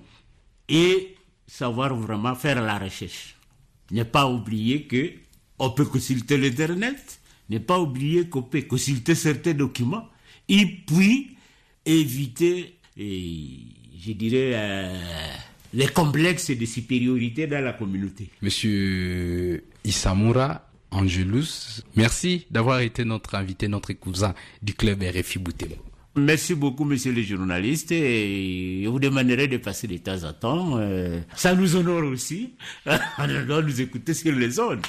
et 0.67 1.15
savoir 1.49 1.95
vraiment 1.95 2.35
faire 2.35 2.61
la 2.61 2.77
recherche. 2.77 3.35
Ne 3.91 4.03
pas 4.03 4.29
oublier 4.29 4.83
que 4.83 5.13
on 5.57 5.71
peut 5.71 5.85
consulter 5.85 6.37
l'internet, 6.37 7.19
ne 7.49 7.57
pas 7.57 7.79
oublier 7.79 8.29
qu'on 8.29 8.43
peut 8.43 8.61
consulter 8.61 9.15
certains 9.15 9.53
documents, 9.53 10.07
et 10.47 10.65
puis 10.65 11.35
éviter, 11.85 12.75
je 12.95 14.11
dirais, 14.13 14.51
euh, 14.53 14.97
les 15.73 15.87
complexes 15.87 16.51
de 16.51 16.65
supériorité 16.65 17.47
dans 17.47 17.63
la 17.63 17.73
communauté. 17.73 18.29
Monsieur 18.41 19.63
Isamura 19.83 20.69
Angelus, 20.91 21.81
merci 21.95 22.45
d'avoir 22.49 22.79
été 22.79 23.03
notre 23.05 23.35
invité, 23.35 23.67
notre 23.67 23.93
cousin 23.93 24.33
du 24.61 24.73
club 24.73 25.03
RFI 25.03 25.39
Boutemo. 25.39 25.75
Merci 26.19 26.53
beaucoup, 26.55 26.85
monsieur 26.85 27.11
le 27.11 27.21
journaliste, 27.23 27.91
et 27.91 28.81
je 28.83 28.89
vous 28.89 28.99
demanderai 28.99 29.47
de 29.47 29.57
passer 29.57 29.88
de 29.88 29.97
temps 29.97 30.23
en 30.23 30.33
temps. 30.33 30.77
Euh, 30.77 31.19
ça 31.35 31.55
nous 31.55 31.75
honore 31.75 32.03
aussi. 32.03 32.53
On 33.17 33.45
doit 33.45 33.61
nous 33.61 33.81
écouter 33.81 34.13
sur 34.13 34.33
les 34.33 34.59
ondes. 34.59 34.85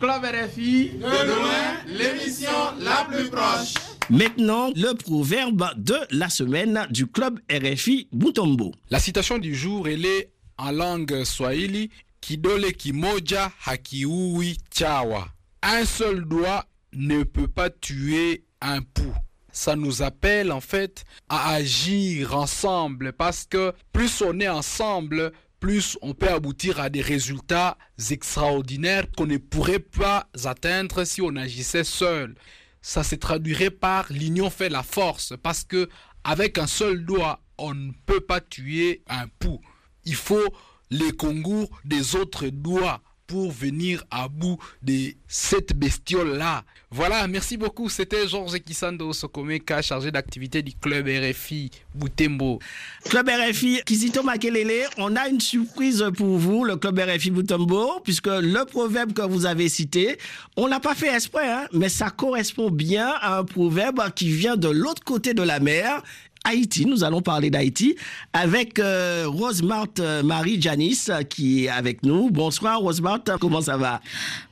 Club 0.00 0.24
RFI, 0.24 0.90
de 0.90 1.00
loin, 1.00 1.76
l'émission 1.86 2.50
la 2.80 3.06
plus 3.10 3.30
proche. 3.30 3.74
Maintenant, 4.10 4.70
le 4.76 4.92
proverbe 4.94 5.70
de 5.76 5.96
la 6.10 6.28
semaine 6.28 6.86
du 6.90 7.06
club 7.06 7.40
RFI 7.50 8.08
Boutombo. 8.12 8.72
La 8.90 8.98
citation 8.98 9.38
du 9.38 9.54
jour, 9.54 9.88
elle 9.88 10.04
est 10.04 10.30
en 10.58 10.70
langue 10.72 11.24
swahili 11.24 11.90
Kidole 12.20 12.72
kimoja 12.72 13.52
hakiui 13.64 14.56
chawa. 14.74 15.28
Un 15.62 15.84
seul 15.84 16.24
doigt 16.24 16.64
ne 16.92 17.22
peut 17.22 17.48
pas 17.48 17.70
tuer 17.70 18.44
un 18.60 18.80
pou 18.82 19.12
ça 19.56 19.74
nous 19.74 20.02
appelle 20.02 20.52
en 20.52 20.60
fait 20.60 21.06
à 21.30 21.54
agir 21.54 22.36
ensemble 22.36 23.14
parce 23.14 23.46
que 23.46 23.72
plus 23.90 24.20
on 24.20 24.38
est 24.38 24.48
ensemble, 24.48 25.32
plus 25.60 25.96
on 26.02 26.12
peut 26.12 26.28
aboutir 26.28 26.78
à 26.78 26.90
des 26.90 27.00
résultats 27.00 27.78
extraordinaires 28.10 29.06
qu'on 29.16 29.26
ne 29.26 29.38
pourrait 29.38 29.78
pas 29.78 30.28
atteindre 30.44 31.04
si 31.04 31.22
on 31.22 31.34
agissait 31.36 31.84
seul. 31.84 32.34
Ça 32.82 33.02
se 33.02 33.14
traduirait 33.14 33.70
par 33.70 34.12
l'union 34.12 34.50
fait 34.50 34.68
la 34.68 34.82
force 34.82 35.32
parce 35.42 35.64
que 35.64 35.88
avec 36.22 36.58
un 36.58 36.66
seul 36.66 37.06
doigt, 37.06 37.40
on 37.56 37.72
ne 37.72 37.92
peut 38.04 38.20
pas 38.20 38.42
tuer 38.42 39.02
un 39.08 39.26
pou. 39.38 39.62
Il 40.04 40.16
faut 40.16 40.54
les 40.90 41.12
concours 41.12 41.70
des 41.86 42.14
autres 42.14 42.48
doigts 42.48 43.00
pour 43.26 43.50
venir 43.50 44.04
à 44.10 44.28
bout 44.28 44.58
de 44.82 45.12
cette 45.26 45.76
bestiole-là. 45.76 46.64
Voilà, 46.90 47.26
merci 47.26 47.56
beaucoup. 47.56 47.88
C'était 47.88 48.28
Georges 48.28 48.58
Kisando 48.60 49.12
Sokomeka, 49.12 49.82
chargé 49.82 50.10
d'activité 50.10 50.62
du 50.62 50.72
club 50.74 51.08
RFI 51.08 51.70
Boutembo. 51.94 52.60
Club 53.08 53.28
RFI 53.28 53.82
Kizito 53.84 54.22
Makelele, 54.22 54.86
on 54.96 55.16
a 55.16 55.28
une 55.28 55.40
surprise 55.40 56.04
pour 56.16 56.38
vous, 56.38 56.64
le 56.64 56.76
club 56.76 56.98
RFI 56.98 57.30
Boutembo, 57.30 58.00
puisque 58.04 58.28
le 58.28 58.64
proverbe 58.64 59.12
que 59.12 59.22
vous 59.22 59.46
avez 59.46 59.68
cité, 59.68 60.16
on 60.56 60.66
l'a 60.66 60.80
pas 60.80 60.94
fait 60.94 61.12
exprès, 61.14 61.50
hein, 61.50 61.66
mais 61.72 61.88
ça 61.88 62.10
correspond 62.10 62.70
bien 62.70 63.08
à 63.20 63.38
un 63.38 63.44
proverbe 63.44 64.00
qui 64.14 64.30
vient 64.30 64.56
de 64.56 64.68
l'autre 64.68 65.02
côté 65.04 65.34
de 65.34 65.42
la 65.42 65.60
mer 65.60 66.02
Haïti. 66.46 66.86
Nous 66.86 67.02
allons 67.02 67.20
parler 67.22 67.50
d'Haïti 67.50 67.96
avec 68.32 68.78
euh, 68.78 69.24
Rosemart 69.26 69.88
euh, 69.98 70.22
Marie 70.22 70.62
Janice 70.62 71.08
euh, 71.08 71.22
qui 71.22 71.64
est 71.64 71.68
avec 71.68 72.04
nous. 72.04 72.30
Bonsoir 72.30 72.78
Rosemart, 72.80 73.20
comment 73.40 73.60
ça 73.60 73.76
va? 73.76 74.00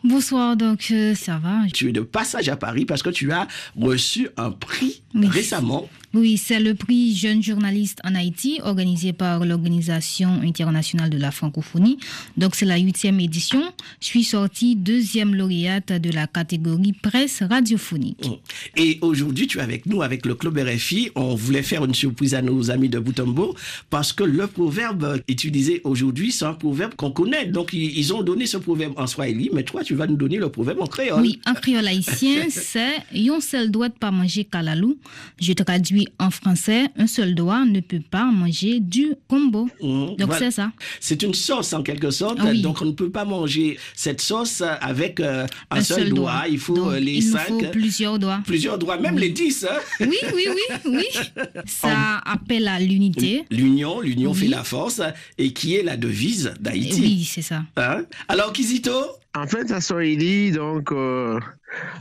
Bonsoir, 0.03 0.57
donc 0.57 0.89
euh, 0.91 1.15
ça 1.15 1.39
va. 1.39 1.59
Tu 1.73 1.89
es 1.89 1.93
de 1.93 2.01
passage 2.01 2.49
à 2.49 2.57
Paris 2.57 2.85
parce 2.85 3.03
que 3.03 3.11
tu 3.11 3.31
as 3.31 3.47
reçu 3.81 4.29
un 4.37 4.51
prix 4.51 5.03
Oui. 5.15 5.27
récemment 5.29 5.89
Oui, 6.15 6.39
c'est 6.39 6.61
le 6.61 6.75
prix 6.75 7.13
Jeune 7.17 7.43
journaliste 7.43 7.99
en 8.05 8.15
Haïti 8.15 8.61
organisé 8.63 9.13
par 9.13 9.45
l'Organisation 9.45 10.41
internationale 10.45 11.11
de 11.11 11.19
la 11.19 11.33
francophonie. 11.33 11.99
Donc 12.37 12.55
c'est 12.55 12.67
la 12.67 12.79
huitième 12.79 13.19
édition. 13.19 13.61
Je 14.01 14.07
suis 14.07 14.23
sortie 14.23 14.77
deuxième 14.77 15.35
lauréate 15.35 15.91
de 15.93 16.11
la 16.11 16.29
catégorie 16.29 16.93
presse 16.93 17.43
radiophonique. 17.43 18.29
Mm. 18.29 18.81
Et 18.81 18.99
aujourd'hui, 19.01 19.49
tu 19.49 19.59
es 19.59 19.61
avec 19.61 19.87
nous, 19.87 20.03
avec 20.03 20.25
le 20.25 20.37
club 20.37 20.57
RFI. 20.57 21.11
On 21.17 21.35
voulait 21.35 21.65
faire 21.65 21.85
une 21.85 21.95
surprise 21.95 22.35
à 22.37 22.43
nos 22.43 22.71
amis 22.71 22.89
de 22.89 23.01
Boutombo 23.01 23.57
parce 23.91 24.13
que 24.13 24.23
le 24.23 24.47
proverbe 24.47 25.21
utilisé 25.27 25.81
aujourd'hui, 25.83 26.31
c'est 26.31 26.45
un 26.45 26.55
proverbe 26.55 26.95
qu'on 26.95 27.11
connaît. 27.11 27.47
Donc 27.47 27.73
ils 27.73 28.15
ont 28.15 28.23
donné 28.23 28.47
ce 28.47 28.59
proverbe 28.59 28.93
en 28.97 29.09
swahili, 29.09 29.51
mais 29.53 29.65
toi, 29.65 29.83
tu 29.83 29.97
vas 29.97 30.07
nous 30.07 30.17
donner 30.17 30.37
le 30.37 30.49
proverbe 30.49 30.81
en 30.81 30.87
créole. 30.87 31.21
Oui, 31.21 31.41
en 31.45 31.55
créole 31.55 31.89
haïtien, 31.89 32.45
c'est 32.51 33.03
Yon 33.13 33.41
seul 33.41 33.73
doit 33.73 33.91
pas 33.91 34.13
manger 34.13 34.45
kalalou. 34.45 34.97
Je 35.41 35.53
traduis 35.55 36.04
en 36.19 36.31
français, 36.31 36.87
un 36.97 37.07
seul 37.07 37.35
doigt 37.35 37.65
ne 37.65 37.81
peut 37.81 38.03
pas 38.11 38.25
manger 38.25 38.81
du 38.81 39.15
combo. 39.29 39.69
Mmh, 39.83 40.17
Donc 40.19 40.35
c'est 40.39 40.51
ça. 40.51 40.73
C'est 41.01 41.23
une 41.23 41.35
sauce 41.35 41.73
en 41.73 41.83
quelque 41.83 42.11
sorte. 42.11 42.39
Donc 42.61 42.83
on 42.83 42.87
ne 42.87 42.93
peut 42.93 43.11
pas 43.11 43.25
manger 43.25 43.79
cette 43.95 44.21
sauce 44.21 44.63
avec 44.81 45.21
euh, 45.21 45.47
un, 45.71 45.83
seul, 45.83 46.11
doigt. 46.11 46.45
Il 46.49 46.59
faut 46.59 46.91
euh, 46.91 46.99
les 46.99 47.15
il 47.15 47.23
cinq. 47.23 47.47
Il 47.49 47.65
faut 47.67 47.71
plusieurs 47.71 48.19
doigts. 48.19 48.41
Plusieurs 48.47 48.79
doigts, 48.79 48.97
même 48.99 49.19
les 49.19 49.31
dix. 49.31 49.65
Hein. 49.69 49.77
Oui, 50.01 50.17
oui, 50.35 50.47
oui, 50.49 50.77
oui. 50.87 51.07
Ça 51.67 52.19
appelle 52.25 52.69
à 52.69 52.79
l'unité. 52.79 53.45
L'union, 53.51 54.01
l'union 54.01 54.35
fait 54.35 54.49
la 54.49 54.65
force 54.65 55.01
et 55.39 55.53
qui 55.53 55.75
est 55.75 55.83
la 55.83 55.97
devise 55.97 56.55
d'Haïti. 56.61 57.01
Oui, 57.01 57.25
c'est 57.25 57.43
ça. 57.43 57.63
Hein? 57.77 58.05
Alors 58.29 58.53
Kizito? 58.53 58.93
En 59.37 59.49
fait, 59.49 59.67
ça 59.67 59.81
Swahili, 59.81 60.53
donc, 60.53 60.93
euh, 60.93 61.41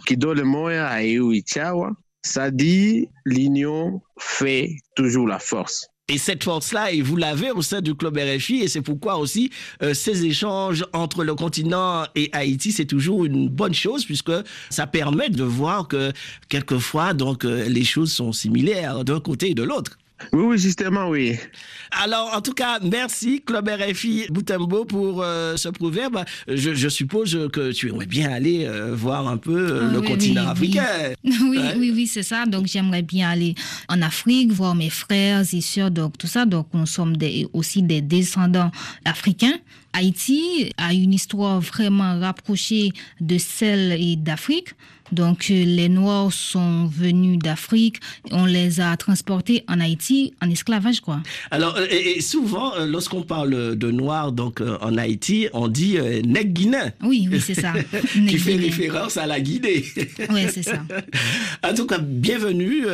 le 0.08 0.44
moya 0.44 0.88
à 0.88 1.02
ça 2.24 2.52
dit 2.52 3.10
l'union 3.26 4.02
fait 4.18 4.76
toujours 4.96 5.28
la 5.28 5.40
force. 5.40 5.88
Et 6.10 6.18
cette 6.18 6.44
force-là, 6.44 6.92
et 6.92 7.02
vous 7.02 7.16
l'avez 7.16 7.52
au 7.52 7.62
sein 7.62 7.80
du 7.80 7.96
club 7.96 8.18
RFI, 8.18 8.60
et 8.62 8.68
c'est 8.68 8.82
pourquoi 8.82 9.18
aussi 9.18 9.52
euh, 9.82 9.94
ces 9.94 10.26
échanges 10.26 10.86
entre 10.92 11.24
le 11.24 11.34
continent 11.34 12.04
et 12.16 12.30
Haïti, 12.34 12.74
c'est 12.74 12.86
toujours 12.86 13.24
une 13.24 13.48
bonne 13.48 13.74
chose, 13.74 14.04
puisque 14.04 14.34
ça 14.70 14.86
permet 14.86 15.30
de 15.30 15.44
voir 15.44 15.88
que 15.88 16.12
quelquefois, 16.50 17.14
donc, 17.14 17.46
euh, 17.46 17.70
les 17.70 17.86
choses 17.86 18.12
sont 18.12 18.34
similaires 18.34 19.06
d'un 19.06 19.22
côté 19.22 19.52
et 19.52 19.54
de 19.54 19.64
l'autre. 19.64 19.98
Oui, 20.32 20.44
oui, 20.44 20.58
justement, 20.58 21.10
oui. 21.10 21.38
Alors, 21.92 22.32
en 22.34 22.42
tout 22.42 22.54
cas, 22.54 22.80
merci, 22.82 23.42
Club 23.42 23.70
RFI 23.70 24.28
Boutembo, 24.30 24.86
pour 24.86 25.22
euh, 25.22 25.56
ce 25.58 25.70
proverbe. 25.70 26.24
Je, 26.48 26.90
suppose 26.90 27.50
que 27.52 27.72
tu 27.72 27.90
aimerais 27.90 28.06
bien 28.06 28.32
aller 28.32 28.66
euh, 28.66 28.96
voir 28.96 29.28
un 29.28 29.38
peu 29.38 29.58
euh, 29.58 29.88
ah 29.90 29.94
le 29.94 30.02
continent 30.02 30.48
africain. 30.48 30.86
Oui, 31.24 31.60
oui, 31.78 31.92
oui, 31.94 32.08
c'est 32.08 32.24
ça. 32.24 32.46
Donc, 32.46 32.68
j'aimerais 32.68 33.02
bien 33.02 33.30
aller 33.30 33.56
en 33.90 34.02
Afrique, 34.02 34.52
voir 34.52 34.76
mes 34.76 34.90
frères 34.90 35.44
et 35.54 35.62
sœurs, 35.62 35.92
donc 35.92 36.18
tout 36.18 36.28
ça. 36.28 36.46
Donc, 36.46 36.68
nous 36.74 36.86
sommes 36.86 37.16
aussi 37.54 37.84
des 37.84 38.02
descendants 38.02 38.72
africains. 39.06 39.58
Haïti 39.94 40.72
a 40.78 40.94
une 40.94 41.14
histoire 41.14 41.62
vraiment 41.62 42.20
rapprochée 42.20 42.92
de 43.22 43.38
celle 43.38 43.98
d'Afrique. 44.24 44.74
Donc 45.12 45.48
euh, 45.50 45.66
les 45.66 45.90
Noirs 45.90 46.32
sont 46.32 46.86
venus 46.86 47.38
d'Afrique, 47.38 47.98
on 48.32 48.46
les 48.46 48.80
a 48.80 48.96
transportés 48.98 49.64
en 49.68 49.80
Haïti 49.80 50.34
en 50.42 50.50
esclavage 50.50 51.02
quoi. 51.02 51.22
Alors 51.52 51.78
et, 51.92 52.22
souvent 52.22 52.76
euh, 52.76 52.86
lorsqu'on 52.86 53.22
parle 53.22 53.76
de 53.76 53.92
Noirs 53.92 54.32
donc 54.32 54.62
euh, 54.62 54.78
en 54.82 54.98
Haïti, 54.98 55.48
on 55.54 55.68
dit 55.68 55.98
euh, 55.98 56.22
guinéen. 56.22 56.92
Oui, 57.04 57.28
oui, 57.32 57.40
c'est 57.40 57.54
ça. 57.54 57.74
qui 58.28 58.38
fait 58.38 58.56
référence 58.56 59.18
à 59.18 59.26
la 59.28 59.40
Guinée. 59.40 59.84
oui, 60.30 60.46
c'est 60.52 60.64
ça. 60.64 60.84
En 61.64 61.74
tout 61.74 61.86
cas, 61.86 61.98
bienvenue 61.98 62.86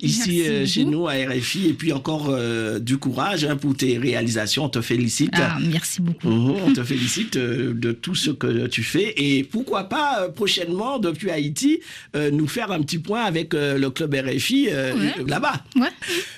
ici 0.00 0.42
chez 0.66 0.84
nous 0.84 1.08
à 1.08 1.12
RFI 1.12 1.68
et 1.68 1.72
puis 1.72 1.92
encore 1.92 2.30
du 2.80 2.98
courage 2.98 3.44
hein, 3.44 3.56
pour 3.56 3.74
tes 3.74 3.96
réalisations, 3.96 4.64
on 4.64 4.68
te 4.68 4.80
félicite. 4.80 5.30
Ah, 5.34 5.56
merci 5.60 6.02
beaucoup. 6.02 6.28
Mhm, 6.28 6.54
on 6.66 6.72
te 6.72 6.84
félicite 6.84 7.38
de 7.38 7.92
tout 7.92 8.14
ce 8.14 8.30
que 8.30 8.66
tu 8.66 8.82
fais 8.82 9.14
et 9.16 9.44
pourquoi 9.44 9.84
pas 9.84 10.28
prochainement 10.28 10.98
depuis 10.98 11.30
Haïti 11.30 11.67
euh, 12.14 12.30
nous 12.30 12.46
faire 12.46 12.70
un 12.70 12.80
petit 12.82 12.98
point 12.98 13.24
avec 13.24 13.54
euh, 13.54 13.78
le 13.78 13.90
club 13.90 14.14
RFI 14.14 14.68
euh, 14.70 14.94
là-bas. 15.26 15.54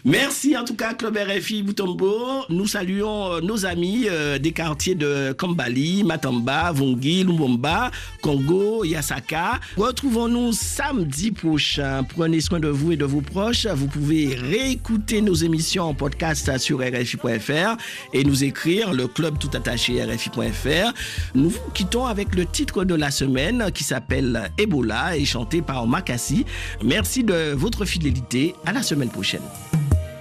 Merci 0.05 0.57
en 0.57 0.65
tout 0.65 0.75
cas, 0.75 0.95
club 0.95 1.17
RFI 1.17 1.63
Boutombo. 1.63 2.45
Nous 2.49 2.67
saluons 2.67 3.41
nos 3.41 3.67
amis 3.67 4.07
des 4.41 4.53
quartiers 4.53 4.95
de 4.95 5.33
Kambali, 5.33 6.05
Matamba, 6.05 6.73
Vongi, 6.73 7.25
Lumumba, 7.25 7.91
Congo, 8.23 8.85
Yasaka. 8.85 9.61
Retrouvons-nous 9.77 10.53
samedi 10.53 11.31
prochain. 11.31 12.05
Prenez 12.05 12.41
soin 12.41 12.61
de 12.61 12.69
vous 12.69 12.93
et 12.93 12.97
de 12.97 13.05
vos 13.05 13.21
proches. 13.21 13.67
Vous 13.67 13.87
pouvez 13.87 14.35
réécouter 14.35 15.21
nos 15.21 15.35
émissions 15.35 15.85
en 15.85 15.95
podcast 15.95 16.59
sur 16.59 16.81
RFI.fr 16.81 17.77
et 18.13 18.25
nous 18.25 18.45
écrire 18.45 18.93
le 18.93 19.07
club 19.07 19.39
tout 19.39 19.51
attaché 19.55 20.03
RFI.fr. 20.03 20.93
Nous 21.35 21.51
vous 21.51 21.71
quittons 21.75 22.07
avec 22.07 22.35
le 22.35 22.47
titre 22.47 22.85
de 22.85 22.95
la 22.95 23.11
semaine 23.11 23.71
qui 23.73 23.85
s'appelle 23.85 24.51
Ebola 24.59 25.10
chanté 25.25 25.63
par 25.63 25.87
Makassi. 25.87 26.45
Merci 26.83 27.25
de 27.25 27.53
votre 27.53 27.85
fidélité. 27.85 28.55
À 28.67 28.73
la 28.73 28.83
semaine 28.83 29.11
prochaine. 29.11 29.43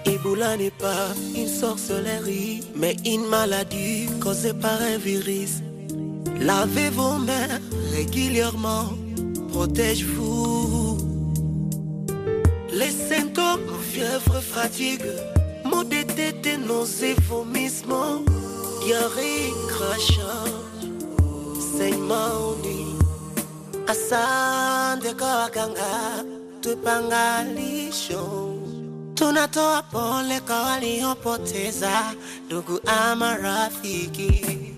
Ebola 0.05 0.57
n'est 0.57 0.71
pas 0.71 1.09
une 1.35 1.47
sorcellerie, 1.47 2.61
mais 2.75 2.95
une 3.05 3.27
maladie 3.27 4.07
causée 4.19 4.53
par 4.53 4.81
un 4.81 4.97
virus. 4.97 5.61
Lavez 6.39 6.89
vos 6.89 7.17
mains 7.17 7.59
régulièrement, 7.93 8.93
protège-vous. 9.49 10.97
Les 12.73 12.91
symptômes, 12.91 13.67
fièvre, 13.91 14.39
fatigue, 14.41 15.05
maux 15.65 15.83
de 15.83 16.03
tête, 16.03 16.47
nausées, 16.65 17.15
vomissements, 17.27 18.23
diarrhée, 18.85 19.51
crachat, 19.67 20.45
saignement 21.77 22.55
Asante 23.89 25.13
kwa 25.13 25.35
waganga, 25.35 26.23
tupangalisho. 26.61 28.53
Tunatoa 29.13 29.81
pole 29.83 30.39
kwa 30.39 30.61
waliopoteza 30.63 32.13
ndugu 32.45 32.79
ama 32.85 33.37
rafiki. 33.37 34.68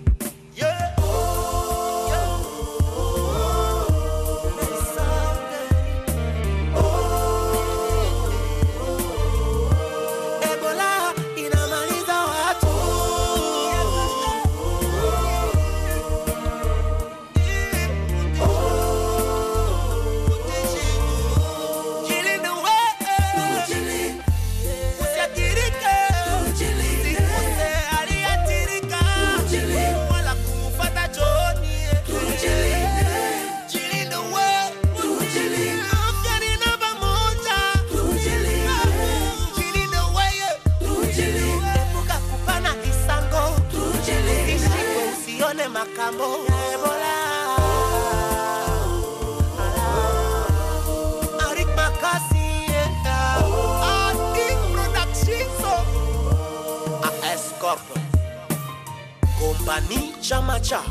Compagnie 59.72 60.12
Chamacha, 60.20 60.82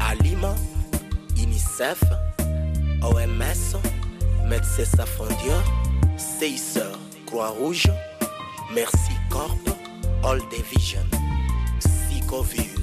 Alima, 0.00 0.52
UNICEF, 1.36 2.02
OMS, 3.02 3.76
Médecins 4.48 4.84
Sans 4.84 5.06
Frontières, 5.06 5.62
Croix-Rouge, 7.26 7.88
Merci 8.74 9.12
Corp, 9.30 9.60
All 10.24 10.40
Division, 10.50 11.04
Psychovir. 11.78 12.77